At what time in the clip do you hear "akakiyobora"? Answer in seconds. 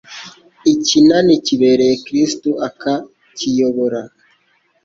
2.67-4.01